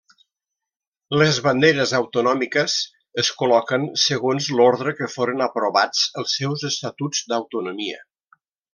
[1.21, 2.79] Les banderes autonòmiques
[3.25, 8.07] es col·loquen segons l'ordre que foren aprovats els seus estatuts d'autonomia.